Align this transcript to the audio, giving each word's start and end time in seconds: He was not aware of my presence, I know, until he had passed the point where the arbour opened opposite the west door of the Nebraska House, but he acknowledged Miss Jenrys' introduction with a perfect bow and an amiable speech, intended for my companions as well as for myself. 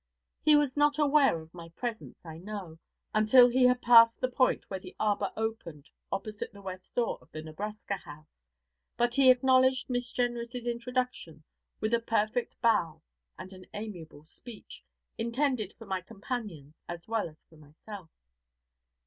He 0.41 0.55
was 0.55 0.75
not 0.75 0.97
aware 0.97 1.39
of 1.39 1.53
my 1.53 1.69
presence, 1.69 2.25
I 2.25 2.39
know, 2.39 2.79
until 3.13 3.47
he 3.49 3.65
had 3.65 3.83
passed 3.83 4.19
the 4.19 4.31
point 4.31 4.67
where 4.67 4.79
the 4.79 4.95
arbour 4.99 5.31
opened 5.37 5.91
opposite 6.11 6.51
the 6.51 6.61
west 6.63 6.95
door 6.95 7.19
of 7.21 7.31
the 7.31 7.43
Nebraska 7.43 7.97
House, 7.97 8.33
but 8.97 9.13
he 9.13 9.29
acknowledged 9.29 9.91
Miss 9.91 10.11
Jenrys' 10.11 10.65
introduction 10.65 11.43
with 11.79 11.93
a 11.93 11.99
perfect 11.99 12.59
bow 12.63 13.03
and 13.37 13.53
an 13.53 13.65
amiable 13.75 14.25
speech, 14.25 14.83
intended 15.19 15.71
for 15.77 15.85
my 15.85 16.01
companions 16.01 16.73
as 16.89 17.07
well 17.07 17.29
as 17.29 17.43
for 17.43 17.57
myself. 17.57 18.09